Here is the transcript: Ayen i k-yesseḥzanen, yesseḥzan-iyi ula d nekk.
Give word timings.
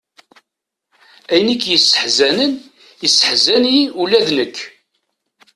Ayen 1.31 1.53
i 1.55 1.57
k-yesseḥzanen, 1.61 2.53
yesseḥzan-iyi 3.03 3.85
ula 4.01 4.19
d 4.27 4.29
nekk. 4.37 4.57